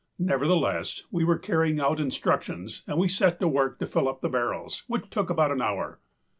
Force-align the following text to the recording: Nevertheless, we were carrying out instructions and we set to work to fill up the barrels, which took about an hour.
Nevertheless, 0.17 1.03
we 1.11 1.23
were 1.23 1.37
carrying 1.37 1.79
out 1.79 1.99
instructions 1.99 2.81
and 2.87 2.97
we 2.97 3.07
set 3.07 3.39
to 3.39 3.47
work 3.47 3.77
to 3.77 3.85
fill 3.85 4.09
up 4.09 4.21
the 4.21 4.29
barrels, 4.29 4.83
which 4.87 5.11
took 5.11 5.29
about 5.29 5.51
an 5.51 5.61
hour. 5.61 5.99